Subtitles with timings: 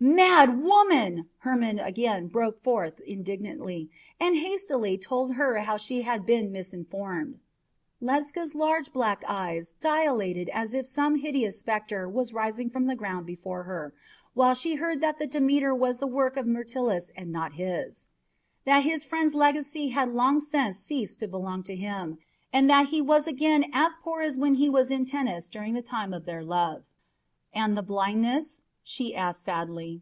[0.00, 6.52] "Mad woman!" Hermon again broke forth indignantly, and hastily told her how she had been
[6.52, 7.40] misinformed.
[8.00, 13.26] Ledscha's large black eyes dilated as if some hideous spectre was rising from the ground
[13.26, 13.92] before her,
[14.34, 18.06] while she heard that the Demeter was the work of Myrtilus and not his;
[18.64, 22.18] that his friend's legacy had long since ceased to belong to him,
[22.52, 25.82] and that he was again as poor as when he was in Tennis during the
[25.82, 26.84] time of their love.
[27.52, 28.60] "And the blindness?"
[28.90, 30.00] she asked sadly.